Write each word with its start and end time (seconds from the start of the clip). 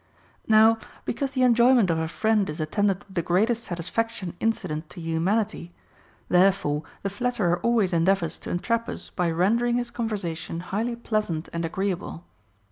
5. 0.45 0.49
Now 0.49 0.77
because 1.05 1.33
the 1.33 1.43
enjoyment 1.43 1.91
of 1.91 1.99
a 1.99 2.07
friend 2.07 2.49
is 2.49 2.59
attended 2.59 3.03
with 3.03 3.13
the 3.13 3.21
greatest 3.21 3.63
satisfaction 3.65 4.35
incident 4.39 4.89
to 4.89 4.99
humanity, 4.99 5.73
there 6.27 6.51
fore 6.51 6.81
the 7.03 7.09
flatterer 7.11 7.59
always 7.59 7.93
endeavors 7.93 8.39
to 8.39 8.49
entrap 8.49 8.89
us 8.89 9.11
by 9.11 9.29
ren 9.29 9.57
dering 9.59 9.75
his 9.77 9.91
conversation 9.91 10.59
highly 10.61 10.95
pleasant 10.95 11.49
and 11.53 11.65
agreeable. 11.65 12.25